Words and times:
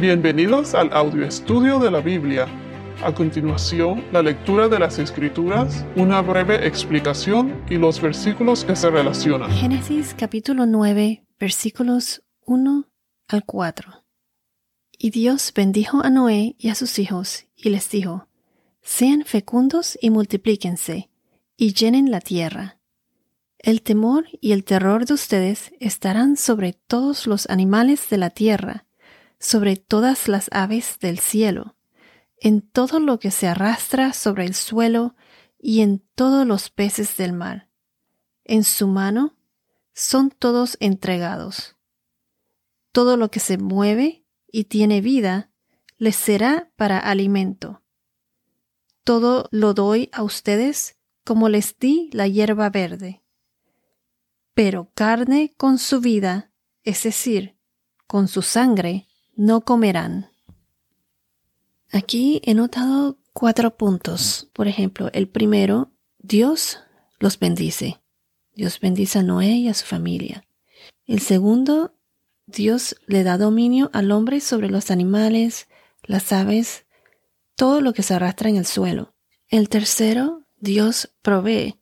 Bienvenidos 0.00 0.74
al 0.74 0.90
audio 0.94 1.26
estudio 1.26 1.78
de 1.78 1.90
la 1.90 2.00
Biblia. 2.00 2.46
A 3.04 3.12
continuación, 3.14 4.02
la 4.12 4.22
lectura 4.22 4.66
de 4.66 4.78
las 4.78 4.98
Escrituras, 4.98 5.84
una 5.94 6.22
breve 6.22 6.66
explicación 6.66 7.62
y 7.68 7.74
los 7.74 8.00
versículos 8.00 8.64
que 8.64 8.76
se 8.76 8.88
relacionan. 8.88 9.50
Génesis 9.50 10.14
capítulo 10.16 10.64
9, 10.64 11.26
versículos 11.38 12.22
1 12.46 12.88
al 13.28 13.44
4. 13.44 14.04
Y 14.96 15.10
Dios 15.10 15.52
bendijo 15.54 16.02
a 16.02 16.08
Noé 16.08 16.56
y 16.58 16.70
a 16.70 16.74
sus 16.74 16.98
hijos, 16.98 17.44
y 17.54 17.68
les 17.68 17.90
dijo, 17.90 18.26
Sean 18.80 19.26
fecundos 19.26 19.98
y 20.00 20.08
multiplíquense, 20.08 21.10
y 21.58 21.74
llenen 21.74 22.10
la 22.10 22.22
tierra. 22.22 22.78
El 23.58 23.82
temor 23.82 24.24
y 24.40 24.52
el 24.52 24.64
terror 24.64 25.04
de 25.04 25.12
ustedes 25.12 25.74
estarán 25.78 26.38
sobre 26.38 26.72
todos 26.72 27.26
los 27.26 27.50
animales 27.50 28.08
de 28.08 28.16
la 28.16 28.30
tierra, 28.30 28.86
sobre 29.40 29.76
todas 29.76 30.28
las 30.28 30.48
aves 30.52 30.98
del 31.00 31.18
cielo, 31.18 31.74
en 32.36 32.60
todo 32.60 33.00
lo 33.00 33.18
que 33.18 33.30
se 33.30 33.48
arrastra 33.48 34.12
sobre 34.12 34.44
el 34.44 34.54
suelo 34.54 35.16
y 35.58 35.80
en 35.80 35.98
todos 36.14 36.46
los 36.46 36.70
peces 36.70 37.16
del 37.16 37.32
mar. 37.32 37.68
En 38.44 38.64
su 38.64 38.86
mano 38.86 39.36
son 39.94 40.30
todos 40.30 40.76
entregados. 40.80 41.76
Todo 42.92 43.16
lo 43.16 43.30
que 43.30 43.40
se 43.40 43.58
mueve 43.58 44.24
y 44.50 44.64
tiene 44.64 45.00
vida 45.00 45.50
les 45.96 46.16
será 46.16 46.70
para 46.76 46.98
alimento. 46.98 47.82
Todo 49.04 49.48
lo 49.50 49.74
doy 49.74 50.08
a 50.12 50.22
ustedes 50.22 50.98
como 51.24 51.48
les 51.48 51.78
di 51.78 52.10
la 52.12 52.26
hierba 52.26 52.70
verde. 52.70 53.22
Pero 54.54 54.90
carne 54.94 55.54
con 55.56 55.78
su 55.78 56.00
vida, 56.00 56.50
es 56.82 57.02
decir, 57.04 57.56
con 58.06 58.28
su 58.28 58.42
sangre, 58.42 59.06
no 59.40 59.62
comerán. 59.62 60.28
Aquí 61.90 62.42
he 62.44 62.52
notado 62.52 63.16
cuatro 63.32 63.74
puntos. 63.74 64.50
Por 64.52 64.68
ejemplo, 64.68 65.08
el 65.14 65.28
primero, 65.28 65.90
Dios 66.18 66.80
los 67.18 67.38
bendice. 67.38 68.02
Dios 68.54 68.80
bendice 68.80 69.18
a 69.18 69.22
Noé 69.22 69.52
y 69.52 69.68
a 69.68 69.72
su 69.72 69.86
familia. 69.86 70.44
El 71.06 71.20
segundo, 71.20 71.94
Dios 72.44 72.96
le 73.06 73.22
da 73.24 73.38
dominio 73.38 73.88
al 73.94 74.12
hombre 74.12 74.40
sobre 74.40 74.68
los 74.68 74.90
animales, 74.90 75.68
las 76.04 76.34
aves, 76.34 76.84
todo 77.56 77.80
lo 77.80 77.94
que 77.94 78.02
se 78.02 78.12
arrastra 78.12 78.50
en 78.50 78.56
el 78.56 78.66
suelo. 78.66 79.14
El 79.48 79.70
tercero, 79.70 80.42
Dios 80.58 81.14
provee, 81.22 81.80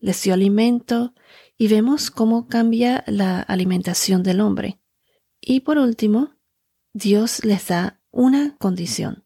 les 0.00 0.22
dio 0.22 0.34
alimento 0.34 1.14
y 1.56 1.68
vemos 1.68 2.10
cómo 2.10 2.46
cambia 2.46 3.04
la 3.06 3.40
alimentación 3.40 4.22
del 4.22 4.42
hombre. 4.42 4.78
Y 5.40 5.60
por 5.60 5.78
último, 5.78 6.34
Dios 6.92 7.44
les 7.44 7.68
da 7.68 8.00
una 8.10 8.56
condición. 8.58 9.24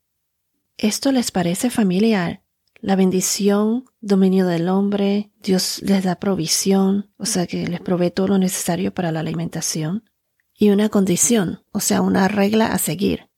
¿Esto 0.77 1.12
les 1.12 1.31
parece 1.31 1.70
familiar? 1.70 2.43
La 2.81 2.95
bendición, 2.95 3.87
dominio 4.03 4.47
del 4.47 4.69
hombre, 4.69 5.33
Dios 5.41 5.81
les 5.81 6.05
da 6.05 6.17
provisión, 6.17 7.11
o 7.17 7.25
sea 7.25 7.47
que 7.47 7.67
les 7.67 7.81
provee 7.81 8.11
todo 8.11 8.29
lo 8.29 8.39
necesario 8.39 8.92
para 8.92 9.12
la 9.12 9.20
alimentación, 9.20 10.11
y 10.53 10.70
una 10.70 10.91
condición, 10.91 11.65
o 11.73 11.81
sea, 11.81 12.03
una 12.03 12.29
regla 12.29 12.67
a 12.67 12.77
seguir. 12.77 13.31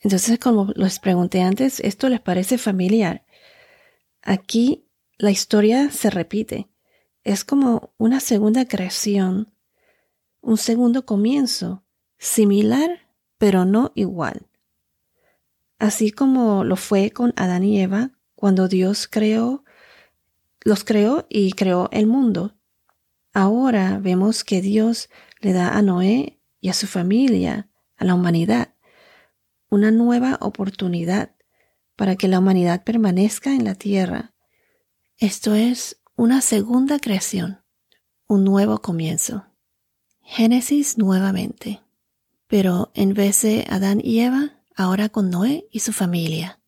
Entonces, 0.00 0.40
como 0.40 0.72
les 0.74 0.98
pregunté 0.98 1.42
antes, 1.42 1.78
¿esto 1.78 2.08
les 2.08 2.20
parece 2.20 2.58
familiar? 2.58 3.24
Aquí 4.22 4.88
la 5.18 5.30
historia 5.30 5.90
se 5.92 6.10
repite. 6.10 6.68
Es 7.22 7.44
como 7.44 7.94
una 7.96 8.18
segunda 8.18 8.66
creación, 8.66 9.54
un 10.40 10.56
segundo 10.56 11.06
comienzo, 11.06 11.84
similar 12.18 13.05
pero 13.38 13.64
no 13.64 13.92
igual. 13.94 14.46
Así 15.78 16.10
como 16.10 16.64
lo 16.64 16.76
fue 16.76 17.10
con 17.10 17.32
Adán 17.36 17.64
y 17.64 17.80
Eva 17.80 18.12
cuando 18.34 18.68
Dios 18.68 19.08
creó, 19.08 19.64
los 20.62 20.84
creó 20.84 21.26
y 21.28 21.52
creó 21.52 21.88
el 21.92 22.06
mundo. 22.06 22.56
Ahora 23.32 23.98
vemos 23.98 24.44
que 24.44 24.62
Dios 24.62 25.10
le 25.40 25.52
da 25.52 25.76
a 25.76 25.82
Noé 25.82 26.40
y 26.60 26.70
a 26.70 26.72
su 26.72 26.86
familia, 26.86 27.68
a 27.96 28.04
la 28.04 28.14
humanidad, 28.14 28.74
una 29.68 29.90
nueva 29.90 30.38
oportunidad 30.40 31.34
para 31.94 32.16
que 32.16 32.28
la 32.28 32.38
humanidad 32.38 32.84
permanezca 32.84 33.54
en 33.54 33.64
la 33.64 33.74
tierra. 33.74 34.32
Esto 35.18 35.54
es 35.54 36.00
una 36.14 36.40
segunda 36.40 36.98
creación, 36.98 37.62
un 38.26 38.44
nuevo 38.44 38.80
comienzo. 38.80 39.46
Génesis 40.22 40.98
nuevamente 40.98 41.85
pero 42.46 42.90
en 42.94 43.14
vez 43.14 43.42
de 43.42 43.64
Adán 43.68 44.00
y 44.02 44.20
Eva, 44.20 44.60
ahora 44.74 45.08
con 45.08 45.30
Noé 45.30 45.66
y 45.70 45.80
su 45.80 45.92
familia. 45.92 46.60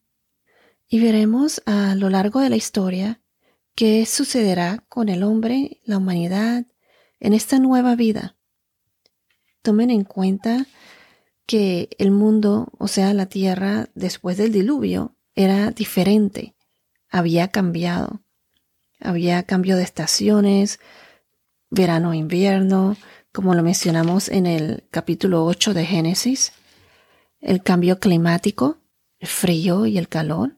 Y 0.89 1.01
veremos 1.01 1.63
a 1.67 1.95
lo 1.95 2.09
largo 2.11 2.41
de 2.41 2.49
la 2.49 2.57
historia 2.57 3.21
qué 3.75 4.07
sucederá 4.07 4.85
con 4.89 5.09
el 5.09 5.23
hombre, 5.23 5.81
la 5.85 5.99
humanidad, 5.99 6.67
en 7.21 7.33
esta 7.33 7.59
nueva 7.59 7.95
vida. 7.95 8.37
Tomen 9.63 9.91
en 9.91 10.05
cuenta 10.05 10.67
que 11.47 11.89
el 11.99 12.11
mundo, 12.11 12.69
o 12.79 12.89
sea, 12.89 13.15
la 13.15 13.27
tierra, 13.27 13.89
después 13.95 14.37
del 14.37 14.53
diluvio, 14.53 15.17
era 15.35 15.71
diferente, 15.71 16.55
había 17.09 17.49
cambiado. 17.49 18.23
Había 19.01 19.45
cambio 19.45 19.77
de 19.77 19.85
estaciones, 19.85 20.81
verano, 21.71 22.15
invierno, 22.15 22.97
como 23.33 23.55
lo 23.55 23.63
mencionamos 23.63 24.29
en 24.29 24.47
el 24.47 24.87
capítulo 24.91 25.45
8 25.45 25.75
de 25.75 25.87
Génesis, 25.87 26.53
el 27.41 27.63
cambio 27.63 27.99
climático, 28.01 28.79
el 29.19 29.29
frío 29.29 29.87
y 29.87 29.99
el 29.99 30.09
calor. 30.09 30.57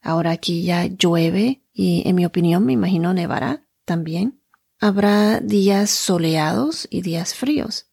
Ahora 0.00 0.32
aquí 0.32 0.62
ya 0.62 0.86
llueve 0.86 1.62
y 1.72 2.02
en 2.06 2.16
mi 2.16 2.24
opinión 2.24 2.64
me 2.64 2.72
imagino 2.72 3.14
nevará 3.14 3.64
también. 3.84 4.42
Habrá 4.80 5.40
días 5.40 5.90
soleados 5.90 6.86
y 6.90 7.02
días 7.02 7.34
fríos, 7.34 7.86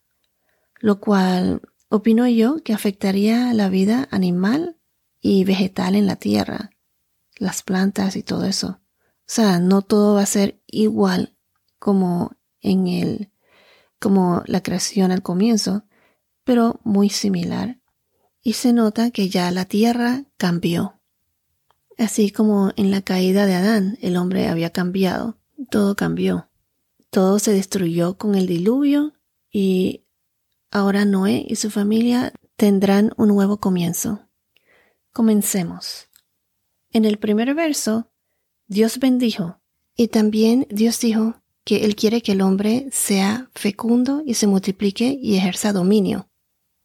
lo 0.79 0.99
cual 0.99 1.61
opino 1.89 2.27
yo 2.27 2.61
que 2.63 2.73
afectaría 2.73 3.53
la 3.53 3.69
vida 3.69 4.07
animal 4.11 4.77
y 5.19 5.43
vegetal 5.43 5.95
en 5.95 6.05
la 6.05 6.15
tierra, 6.15 6.71
las 7.37 7.63
plantas 7.63 8.15
y 8.15 8.23
todo 8.23 8.45
eso. 8.45 8.81
O 9.21 9.27
sea, 9.27 9.59
no 9.59 9.81
todo 9.81 10.15
va 10.15 10.21
a 10.21 10.27
ser 10.27 10.61
igual 10.67 11.35
como 11.79 12.37
en 12.61 12.87
el 12.87 13.31
como 13.99 14.43
la 14.45 14.61
creación 14.61 15.11
al 15.11 15.21
comienzo, 15.21 15.85
pero 16.43 16.79
muy 16.83 17.09
similar. 17.09 17.79
Y 18.41 18.53
se 18.53 18.73
nota 18.73 19.11
que 19.11 19.29
ya 19.29 19.49
la 19.51 19.65
tierra 19.65 20.25
cambió. 20.37 20.99
Así 21.97 22.29
como 22.29 22.71
en 22.75 22.91
la 22.91 23.01
caída 23.01 23.45
de 23.45 23.55
Adán 23.55 23.97
el 24.01 24.17
hombre 24.17 24.47
había 24.47 24.69
cambiado, 24.69 25.37
todo 25.69 25.95
cambió. 25.95 26.49
Todo 27.09 27.39
se 27.39 27.53
destruyó 27.53 28.17
con 28.17 28.35
el 28.35 28.47
diluvio 28.47 29.13
y 29.51 30.05
ahora 30.71 31.05
Noé 31.05 31.45
y 31.47 31.55
su 31.55 31.71
familia 31.71 32.33
tendrán 32.57 33.13
un 33.17 33.29
nuevo 33.29 33.59
comienzo. 33.59 34.27
Comencemos. 35.13 36.09
En 36.91 37.05
el 37.05 37.17
primer 37.17 37.53
verso, 37.55 38.11
Dios 38.67 38.99
bendijo 38.99 39.59
y 39.95 40.09
también 40.09 40.67
Dios 40.69 40.99
dijo, 40.99 41.41
que 41.65 41.83
Él 41.83 41.95
quiere 41.95 42.21
que 42.21 42.33
el 42.33 42.41
hombre 42.41 42.87
sea 42.91 43.49
fecundo 43.55 44.21
y 44.25 44.35
se 44.35 44.47
multiplique 44.47 45.17
y 45.19 45.35
ejerza 45.35 45.73
dominio. 45.73 46.29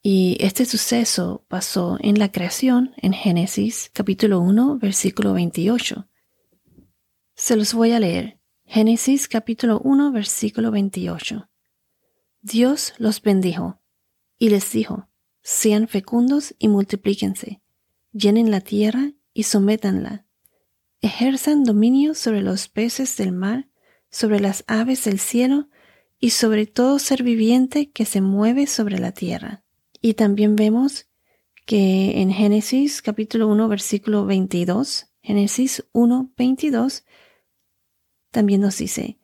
Y 0.03 0.39
este 0.41 0.65
suceso 0.65 1.45
pasó 1.49 1.99
en 2.01 2.19
la 2.19 2.33
creación 2.33 2.95
en 2.97 3.13
Génesis 3.13 3.91
capítulo 3.93 4.41
1 4.41 4.79
versículo 4.79 5.35
28. 5.35 6.09
Se 7.35 7.57
los 7.57 7.75
voy 7.75 7.93
a 7.93 8.01
leer. 8.01 8.41
Génesis 8.65 9.29
capítulo 9.29 9.81
1 9.85 10.13
versículo 10.13 10.71
28. 10.71 11.51
Dios 12.41 12.95
los 12.97 13.21
bendijo 13.21 13.83
y 14.39 14.49
les 14.49 14.73
dijo, 14.73 15.09
sean 15.43 15.89
fecundos 15.89 16.55
y 16.59 16.69
multiplíquense, 16.69 17.61
llenen 18.13 18.51
la 18.51 18.63
tierra 18.63 19.13
y 19.35 19.43
sométanla, 19.43 20.25
ejerzan 21.03 21.65
dominio 21.65 22.15
sobre 22.15 22.41
los 22.41 22.69
peces 22.69 23.17
del 23.19 23.33
mar 23.33 23.70
sobre 24.11 24.41
las 24.41 24.65
aves 24.67 25.05
del 25.05 25.19
cielo 25.19 25.69
y 26.19 26.31
sobre 26.31 26.67
todo 26.67 26.99
ser 26.99 27.23
viviente 27.23 27.91
que 27.91 28.05
se 28.05 28.21
mueve 28.21 28.67
sobre 28.67 28.99
la 28.99 29.13
tierra. 29.13 29.63
Y 30.03 30.15
también 30.15 30.57
vemos 30.57 31.07
que 31.67 32.21
en 32.21 32.33
Génesis 32.33 33.03
capítulo 33.03 33.49
1 33.49 33.69
versículo 33.69 34.27
22, 34.27 35.07
Génesis 35.23 35.85
1 35.93 36.33
22, 36.37 37.05
también 38.31 38.61
nos 38.61 38.79
dice, 38.79 39.19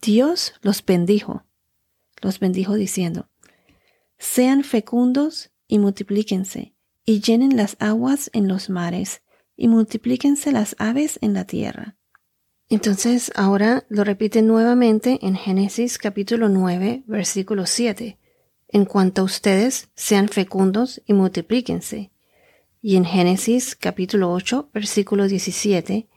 Dios 0.00 0.54
los 0.62 0.84
bendijo, 0.84 1.44
los 2.22 2.38
bendijo 2.38 2.74
diciendo, 2.74 3.28
sean 4.18 4.64
fecundos 4.64 5.50
y 5.66 5.78
multiplíquense, 5.78 6.74
y 7.04 7.20
llenen 7.20 7.56
las 7.56 7.76
aguas 7.80 8.30
en 8.32 8.48
los 8.48 8.70
mares, 8.70 9.22
y 9.56 9.68
multiplíquense 9.68 10.52
las 10.52 10.76
aves 10.78 11.18
en 11.22 11.34
la 11.34 11.44
tierra. 11.44 11.96
Entonces 12.68 13.30
ahora 13.36 13.84
lo 13.88 14.02
repite 14.02 14.42
nuevamente 14.42 15.20
en 15.22 15.36
Génesis 15.36 15.98
capítulo 15.98 16.48
9, 16.48 17.04
versículo 17.06 17.64
7. 17.66 18.18
en 18.68 18.84
cuanto 18.84 19.22
a 19.22 19.24
ustedes 19.24 19.88
sean 19.94 20.28
fecundos 20.28 21.00
y 21.06 21.12
multiplíquense. 21.12 22.10
Y 22.82 22.96
en 22.96 23.04
Génesis 23.04 23.76
capítulo 23.76 24.32
8, 24.32 24.70
versículo 24.74 25.28
17, 25.28 26.08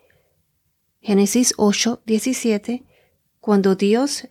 Génesis 0.99 1.53
8, 1.57 2.01
17, 2.07 2.83
cuando 3.39 3.75
Dios 3.75 4.27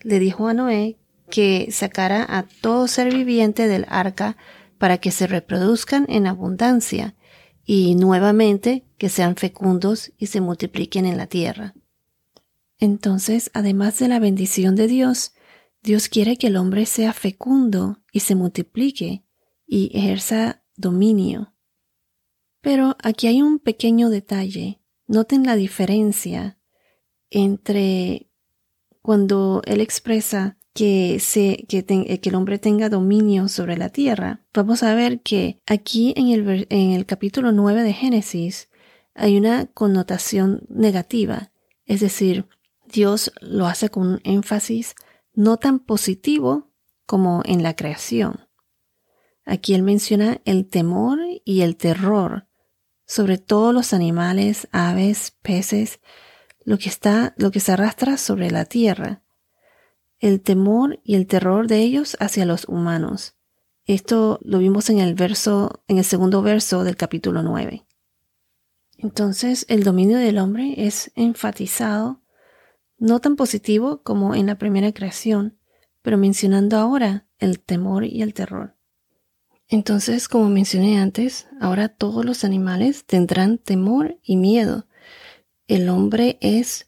le 0.00 0.18
dijo 0.18 0.48
a 0.48 0.54
Noé 0.54 0.96
que 1.30 1.68
sacara 1.70 2.24
a 2.26 2.44
todo 2.62 2.88
ser 2.88 3.12
viviente 3.12 3.68
del 3.68 3.84
arca 3.90 4.38
para 4.78 4.96
que 4.96 5.10
se 5.10 5.26
reproduzcan 5.26 6.06
en 6.08 6.26
abundancia 6.26 7.14
y 7.70 7.96
nuevamente 7.96 8.86
que 8.96 9.10
sean 9.10 9.36
fecundos 9.36 10.10
y 10.16 10.28
se 10.28 10.40
multipliquen 10.40 11.04
en 11.04 11.18
la 11.18 11.26
tierra. 11.26 11.74
Entonces, 12.78 13.50
además 13.52 13.98
de 13.98 14.08
la 14.08 14.18
bendición 14.18 14.74
de 14.74 14.86
Dios, 14.86 15.34
Dios 15.82 16.08
quiere 16.08 16.38
que 16.38 16.46
el 16.46 16.56
hombre 16.56 16.86
sea 16.86 17.12
fecundo 17.12 17.98
y 18.10 18.20
se 18.20 18.34
multiplique 18.34 19.22
y 19.66 19.90
ejerza 19.94 20.62
dominio. 20.76 21.52
Pero 22.62 22.96
aquí 23.02 23.26
hay 23.26 23.42
un 23.42 23.58
pequeño 23.58 24.08
detalle. 24.08 24.80
Noten 25.06 25.44
la 25.44 25.54
diferencia 25.54 26.58
entre 27.28 28.30
cuando 29.02 29.60
él 29.66 29.82
expresa 29.82 30.56
que, 30.74 31.18
se, 31.20 31.66
que, 31.68 31.84
el 32.22 32.34
hombre 32.34 32.58
tenga 32.58 32.88
dominio 32.88 33.48
sobre 33.48 33.76
la 33.76 33.88
tierra. 33.88 34.42
Vamos 34.54 34.82
a 34.82 34.94
ver 34.94 35.20
que 35.20 35.60
aquí 35.66 36.14
en 36.16 36.28
el, 36.28 36.66
en 36.70 36.92
el 36.92 37.06
capítulo 37.06 37.52
9 37.52 37.82
de 37.82 37.92
Génesis 37.92 38.68
hay 39.14 39.36
una 39.36 39.66
connotación 39.66 40.62
negativa, 40.68 41.50
es 41.84 42.00
decir, 42.00 42.46
Dios 42.86 43.32
lo 43.40 43.66
hace 43.66 43.90
con 43.90 44.06
un 44.06 44.20
énfasis 44.24 44.94
no 45.34 45.56
tan 45.56 45.78
positivo 45.78 46.70
como 47.06 47.42
en 47.44 47.62
la 47.62 47.74
creación. 47.74 48.48
Aquí 49.44 49.74
él 49.74 49.82
menciona 49.82 50.40
el 50.44 50.68
temor 50.68 51.18
y 51.44 51.62
el 51.62 51.76
terror 51.76 52.46
sobre 53.06 53.38
todos 53.38 53.72
los 53.72 53.94
animales, 53.94 54.68
aves, 54.72 55.34
peces, 55.42 56.00
lo 56.64 56.78
que 56.78 56.90
está, 56.90 57.34
lo 57.38 57.50
que 57.50 57.60
se 57.60 57.72
arrastra 57.72 58.18
sobre 58.18 58.50
la 58.50 58.66
tierra, 58.66 59.22
el 60.18 60.40
temor 60.40 61.00
y 61.04 61.14
el 61.14 61.26
terror 61.26 61.68
de 61.68 61.78
ellos 61.78 62.16
hacia 62.20 62.44
los 62.44 62.66
humanos. 62.68 63.36
Esto 63.84 64.38
lo 64.42 64.58
vimos 64.58 64.90
en 64.90 64.98
el 64.98 65.14
verso, 65.14 65.82
en 65.88 65.98
el 65.98 66.04
segundo 66.04 66.42
verso 66.42 66.84
del 66.84 66.96
capítulo 66.96 67.42
9. 67.42 67.86
Entonces, 68.98 69.64
el 69.68 69.84
dominio 69.84 70.18
del 70.18 70.38
hombre 70.38 70.74
es 70.76 71.12
enfatizado 71.14 72.20
no 72.98 73.20
tan 73.20 73.36
positivo 73.36 74.02
como 74.02 74.34
en 74.34 74.46
la 74.46 74.58
primera 74.58 74.92
creación, 74.92 75.58
pero 76.02 76.18
mencionando 76.18 76.76
ahora 76.76 77.28
el 77.38 77.60
temor 77.60 78.04
y 78.04 78.22
el 78.22 78.34
terror. 78.34 78.76
Entonces, 79.68 80.28
como 80.28 80.48
mencioné 80.48 80.98
antes, 80.98 81.46
ahora 81.60 81.88
todos 81.88 82.24
los 82.24 82.42
animales 82.42 83.04
tendrán 83.04 83.58
temor 83.58 84.18
y 84.22 84.36
miedo. 84.36 84.86
El 85.66 85.88
hombre 85.90 86.38
es 86.40 86.87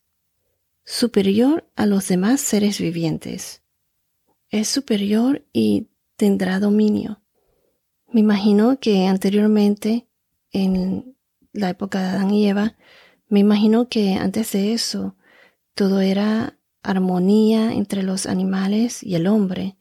superior 0.91 1.71
a 1.77 1.87
los 1.87 2.09
demás 2.09 2.41
seres 2.41 2.81
vivientes. 2.81 3.63
Es 4.49 4.67
superior 4.67 5.47
y 5.53 5.87
tendrá 6.17 6.59
dominio. 6.59 7.23
Me 8.11 8.21
imagino 8.21 8.81
que 8.81 9.07
anteriormente, 9.07 10.09
en 10.51 11.17
la 11.53 11.71
época 11.71 12.03
de 12.03 12.09
Adán 12.09 12.33
y 12.33 12.49
Eva, 12.49 12.77
me 13.29 13.39
imagino 13.39 13.89
que 13.89 14.15
antes 14.15 14.51
de 14.51 14.73
eso, 14.73 15.15
todo 15.77 16.01
era 16.01 16.59
armonía 16.83 17.73
entre 17.73 18.03
los 18.03 18.27
animales 18.27 19.05
y 19.05 19.15
el 19.15 19.29
hombre. 19.29 19.77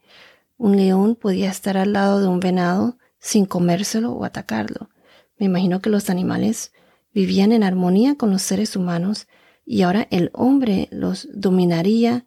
Un 0.57 0.77
león 0.77 1.15
podía 1.15 1.49
estar 1.49 1.75
al 1.75 1.93
lado 1.93 2.21
de 2.21 2.27
un 2.27 2.39
venado 2.39 2.99
sin 3.17 3.47
comérselo 3.47 4.11
o 4.11 4.25
atacarlo. 4.25 4.91
Me 5.39 5.47
imagino 5.47 5.81
que 5.81 5.89
los 5.89 6.11
animales 6.11 6.71
vivían 7.15 7.51
en 7.51 7.63
armonía 7.63 8.13
con 8.13 8.29
los 8.29 8.43
seres 8.43 8.75
humanos 8.75 9.27
y 9.71 9.83
ahora 9.83 10.07
el 10.09 10.31
hombre 10.33 10.87
los 10.89 11.27
dominaría 11.31 12.25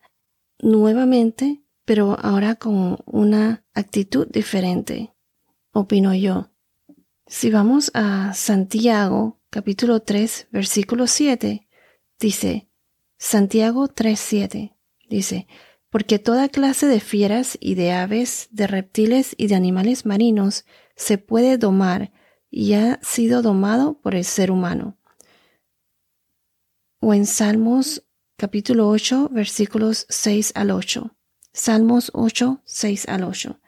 nuevamente, 0.61 1.65
pero 1.85 2.17
ahora 2.21 2.55
con 2.55 2.99
una 3.05 3.67
actitud 3.75 4.29
diferente, 4.29 5.13
opino 5.73 6.15
yo. 6.15 6.53
Si 7.27 7.51
vamos 7.51 7.91
a 7.95 8.33
Santiago 8.33 9.41
capítulo 9.51 10.03
3 10.03 10.51
versículo 10.53 11.09
7, 11.09 11.67
dice, 12.21 12.71
Santiago 13.19 13.89
3.7 13.89 14.77
dice, 15.11 15.49
porque 15.91 16.21
toda 16.21 16.49
clase 16.49 16.87
de 16.87 17.01
fieras 17.01 17.59
y 17.61 17.75
de 17.75 17.91
aves, 17.91 18.51
de 18.53 18.69
reptiles 18.69 19.35
y 19.37 19.49
de 19.49 19.57
animales 19.57 20.07
marinos 20.07 20.65
se 20.95 21.19
puede 21.19 21.59
domar 21.59 22.13
y 22.51 22.75
ha 22.75 23.01
sido 23.03 23.43
domado 23.43 24.01
por 24.01 24.15
el 24.15 24.25
ser 24.25 24.53
humano. 24.53 24.97
O 27.05 27.13
en 27.15 27.27
Salmos 27.27 28.05
capítulo 28.37 28.89
8 28.89 29.31
versículos 29.33 30.07
6 30.09 30.53
al 30.55 30.71
8. 30.71 31.13
Salmos 31.53 32.13
8, 32.15 32.63
6 32.65 33.09
al 33.09 33.25
8, 33.25 33.61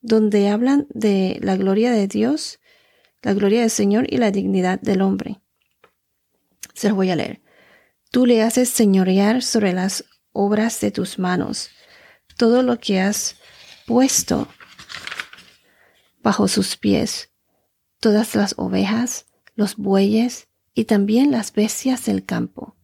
donde 0.00 0.48
hablan 0.48 0.88
de 0.90 1.38
la 1.40 1.56
gloria 1.56 1.92
de 1.92 2.08
Dios, 2.08 2.58
la 3.22 3.32
gloria 3.32 3.60
del 3.60 3.70
Señor 3.70 4.12
y 4.12 4.16
la 4.16 4.32
dignidad 4.32 4.80
del 4.80 5.02
hombre. 5.02 5.40
Se 6.74 6.88
los 6.88 6.96
voy 6.96 7.10
a 7.10 7.16
leer. 7.16 7.42
Tú 8.10 8.26
le 8.26 8.42
haces 8.42 8.70
señorear 8.70 9.44
sobre 9.44 9.72
las 9.72 10.04
obras 10.32 10.80
de 10.80 10.90
tus 10.90 11.16
manos, 11.20 11.70
todo 12.36 12.64
lo 12.64 12.80
que 12.80 13.00
has 13.00 13.36
puesto 13.86 14.48
bajo 16.24 16.48
sus 16.48 16.76
pies, 16.76 17.30
todas 18.00 18.34
las 18.34 18.54
ovejas, 18.58 19.26
los 19.54 19.76
bueyes 19.76 20.48
y 20.74 20.84
también 20.84 21.30
las 21.30 21.52
bestias 21.52 22.04
del 22.04 22.24
campo, 22.24 22.76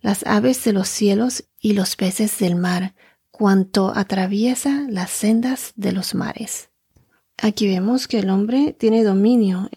las 0.00 0.24
aves 0.26 0.64
de 0.64 0.72
los 0.72 0.88
cielos 0.88 1.44
y 1.60 1.72
los 1.72 1.96
peces 1.96 2.38
del 2.38 2.56
mar, 2.56 2.94
cuanto 3.30 3.92
atraviesa 3.94 4.86
las 4.88 5.10
sendas 5.10 5.72
de 5.76 5.92
los 5.92 6.14
mares. 6.14 6.70
Aquí 7.36 7.66
vemos 7.66 8.06
que 8.06 8.20
el 8.20 8.30
hombre 8.30 8.72
tiene 8.78 9.02
dominio 9.02 9.68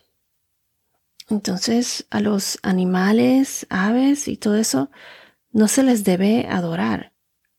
entonces 1.30 2.06
a 2.10 2.22
los 2.22 2.58
animales, 2.64 3.68
aves 3.70 4.28
y 4.28 4.38
todo 4.38 4.56
eso 4.56 4.90
no 5.52 5.68
se 5.68 5.84
les 5.84 6.04
debe 6.04 6.48
adorar, 6.50 7.14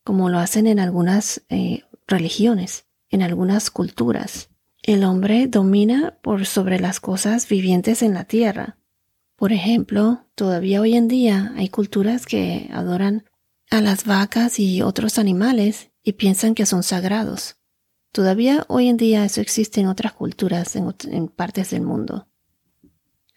como 0.05 0.31
lo 0.31 0.39
hacen 0.39 0.67
en 0.67 0.81
algunas 0.81 1.43
eh, 1.49 1.83
religiones, 2.07 2.87
en 3.11 3.23
algunas 3.23 3.71
culturas. 3.71 4.49
El 4.83 5.05
hombre 5.05 5.49
domina 5.49 6.19
por 6.23 6.47
sobre 6.47 6.81
las 6.81 7.01
cosas 7.01 7.49
vivientes 7.49 8.03
en 8.03 8.15
la 8.15 8.25
tierra. 8.25 8.78
Por 9.39 9.53
ejemplo, 9.53 10.27
todavía 10.35 10.81
hoy 10.81 10.97
en 10.97 11.07
día 11.07 11.53
hay 11.55 11.69
culturas 11.69 12.27
que 12.27 12.69
adoran 12.73 13.25
a 13.71 13.81
las 13.81 14.05
vacas 14.05 14.59
y 14.59 14.83
otros 14.83 15.17
animales 15.17 15.93
y 16.03 16.15
piensan 16.15 16.57
que 16.57 16.67
son 16.67 16.83
sagrados. 16.83 17.55
Todavía 18.11 18.65
hoy 18.67 18.89
en 18.89 18.97
día 18.97 19.25
eso 19.25 19.41
existe 19.41 19.81
en 19.81 19.87
otras 19.87 20.13
culturas 20.13 20.75
en 20.75 21.29
partes 21.29 21.71
del 21.71 21.83
mundo. 21.83 22.27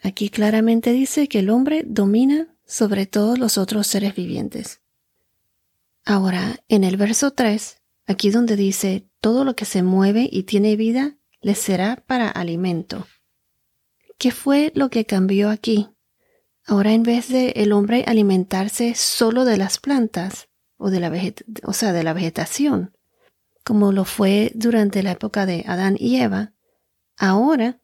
Aquí 0.02 0.30
claramente 0.30 0.92
dice 0.92 1.28
que 1.28 1.38
el 1.38 1.52
hombre 1.52 1.84
domina 1.86 2.48
sobre 2.66 3.06
todos 3.06 3.38
los 3.38 3.60
otros 3.60 3.86
seres 3.86 4.16
vivientes. 4.16 4.82
Ahora, 6.04 6.64
en 6.68 6.84
el 6.84 6.98
verso 6.98 7.30
3, 7.30 7.80
aquí 8.08 8.32
donde 8.32 8.56
dice, 8.56 9.08
todo 9.20 9.46
lo 9.46 9.56
que 9.56 9.66
se 9.66 9.84
mueve 9.84 10.28
y 10.32 10.44
tiene 10.44 10.76
vida 10.76 11.20
le 11.42 11.54
será 11.54 12.04
para 12.08 12.28
alimento. 12.28 13.06
¿Qué 14.22 14.30
fue 14.30 14.72
lo 14.76 14.92
que 14.92 15.06
cambió 15.06 15.50
aquí? 15.50 15.90
Ahora 16.64 16.94
en 16.94 17.02
vez 17.02 17.30
de 17.30 17.54
el 17.56 17.72
hombre 17.72 18.04
alimentarse 18.06 18.94
solo 18.94 19.46
de 19.46 19.58
las 19.58 19.80
plantas 19.80 20.48
o 20.78 20.92
de 20.92 21.00
la 21.00 21.12
sea, 21.74 21.92
de 21.92 22.04
la 22.04 22.14
vegetación, 22.14 22.96
como 23.64 23.92
lo 23.92 24.06
fue 24.06 24.52
durante 24.54 25.02
la 25.02 25.14
época 25.14 25.48
de 25.48 25.64
Adán 25.66 25.96
y 25.98 26.18
Eva, 26.18 26.54
ahora 27.18 27.82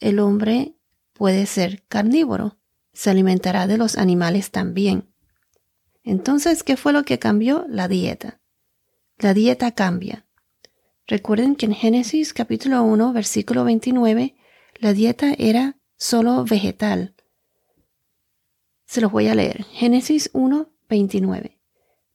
el 0.00 0.20
hombre 0.20 0.74
puede 1.12 1.44
ser 1.44 1.84
carnívoro, 1.86 2.56
se 2.94 3.10
alimentará 3.10 3.66
de 3.66 3.76
los 3.76 3.98
animales 3.98 4.50
también. 4.50 5.12
Entonces, 6.02 6.62
¿qué 6.62 6.78
fue 6.78 6.94
lo 6.94 7.02
que 7.02 7.18
cambió? 7.18 7.66
La 7.68 7.88
dieta. 7.88 8.40
La 9.18 9.34
dieta 9.34 9.72
cambia. 9.72 10.26
Recuerden 11.06 11.56
que 11.56 11.66
en 11.66 11.74
Génesis 11.74 12.32
capítulo 12.32 12.82
1, 12.84 13.12
versículo 13.12 13.64
29, 13.64 14.34
la 14.78 14.92
dieta 14.92 15.34
era 15.38 15.76
solo 15.96 16.44
vegetal. 16.44 17.14
Se 18.86 19.00
los 19.00 19.10
voy 19.10 19.28
a 19.28 19.34
leer. 19.34 19.64
Génesis 19.72 20.30
1, 20.32 20.70
29. 20.88 21.58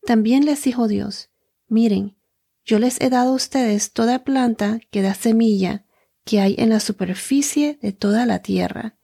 También 0.06 0.46
les 0.46 0.64
dijo 0.64 0.88
Dios, 0.88 1.30
miren, 1.68 2.16
yo 2.64 2.80
les 2.80 3.02
he 3.02 3.10
dado 3.10 3.32
a 3.32 3.36
ustedes 3.36 3.94
toda 3.94 4.24
planta 4.24 4.80
que 4.92 5.02
da 5.02 5.14
semilla 5.14 5.86
que 6.24 6.40
hay 6.40 6.56
en 6.58 6.70
la 6.70 6.80
superficie 6.80 7.80
de 7.82 7.92
toda 7.92 8.26
la 8.28 8.44
tierra, 8.44 9.00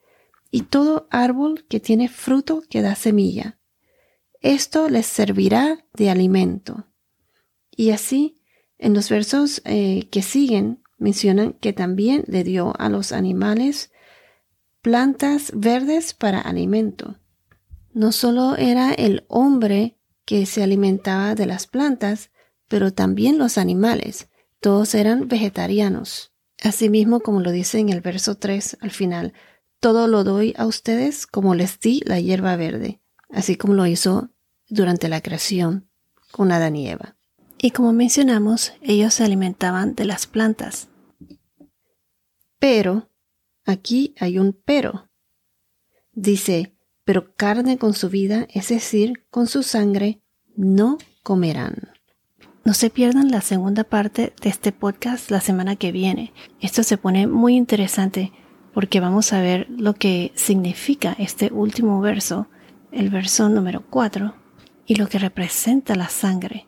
y 0.51 0.61
todo 0.61 1.07
árbol 1.09 1.65
que 1.67 1.81
tiene 1.81 2.07
fruto 2.07 2.63
que 2.69 2.81
da 2.81 2.95
semilla. 2.95 3.59
Esto 4.39 4.89
les 4.89 5.05
servirá 5.05 5.85
de 5.93 6.09
alimento. 6.09 6.87
Y 7.75 7.89
así 7.91 8.39
En 8.77 8.93
los 8.93 9.09
versos 9.09 9.61
eh, 9.65 10.07
que 10.11 10.21
siguen 10.21 10.83
mencionan 10.97 11.53
que 11.53 11.73
también 11.73 12.23
le 12.27 12.43
dio 12.43 12.73
a 12.79 12.89
los 12.89 13.11
animales 13.11 13.91
plantas 14.81 15.51
verdes 15.55 16.13
para 16.13 16.39
alimento. 16.41 17.17
No 17.93 18.11
solo 18.11 18.55
era 18.55 18.93
el 18.93 19.25
hombre 19.27 19.97
que 20.25 20.45
se 20.45 20.63
alimentaba 20.63 21.35
de 21.35 21.45
las 21.45 21.67
plantas, 21.67 22.29
pero 22.67 22.93
también 22.93 23.37
los 23.37 23.57
animales. 23.57 24.29
Todos 24.59 24.95
eran 24.95 25.27
vegetarianos. 25.27 26.33
Asimismo, 26.63 27.19
como 27.19 27.41
lo 27.41 27.51
dice 27.51 27.79
en 27.79 27.89
el 27.89 28.01
verso 28.01 28.35
3 28.35 28.77
al 28.81 28.91
final, 28.91 29.33
todo 29.79 30.07
lo 30.07 30.23
doy 30.23 30.53
a 30.57 30.65
ustedes 30.65 31.27
como 31.27 31.53
les 31.55 31.79
di 31.79 32.01
la 32.05 32.19
hierba 32.19 32.55
verde, 32.55 33.01
así 33.29 33.55
como 33.55 33.73
lo 33.73 33.85
hizo 33.85 34.31
durante 34.67 35.09
la 35.09 35.21
creación 35.21 35.89
con 36.31 36.51
Adán 36.51 36.75
y 36.75 36.89
Eva. 36.89 37.14
Y 37.65 37.71
como 37.71 37.93
mencionamos, 37.93 38.73
ellos 38.83 39.15
se 39.15 39.23
alimentaban 39.23 39.95
de 39.95 40.05
las 40.05 40.27
plantas. 40.27 40.87
Pero, 42.59 43.09
aquí 43.65 44.13
hay 44.19 44.37
un 44.37 44.53
pero. 44.53 45.09
Dice, 46.13 46.75
pero 47.05 47.33
carne 47.33 47.79
con 47.79 47.95
su 47.95 48.11
vida, 48.11 48.45
es 48.53 48.69
decir, 48.69 49.25
con 49.31 49.47
su 49.47 49.63
sangre, 49.63 50.21
no 50.55 50.99
comerán. 51.23 51.89
No 52.65 52.75
se 52.75 52.91
pierdan 52.91 53.31
la 53.31 53.41
segunda 53.41 53.83
parte 53.83 54.35
de 54.43 54.49
este 54.49 54.71
podcast 54.71 55.31
la 55.31 55.41
semana 55.41 55.75
que 55.75 55.91
viene. 55.91 56.33
Esto 56.61 56.83
se 56.83 56.99
pone 56.99 57.25
muy 57.25 57.55
interesante 57.55 58.31
porque 58.75 58.99
vamos 58.99 59.33
a 59.33 59.41
ver 59.41 59.65
lo 59.71 59.95
que 59.95 60.31
significa 60.35 61.15
este 61.17 61.51
último 61.51 61.99
verso, 61.99 62.47
el 62.91 63.09
verso 63.09 63.49
número 63.49 63.83
4, 63.89 64.35
y 64.85 64.97
lo 64.97 65.07
que 65.07 65.17
representa 65.17 65.95
la 65.95 66.09
sangre. 66.09 66.67